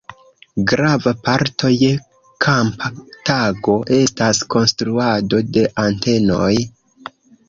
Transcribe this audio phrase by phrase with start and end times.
[0.69, 1.89] Grava parto je
[2.45, 2.89] kampa
[3.31, 6.51] tago estas konstruado de antenoj.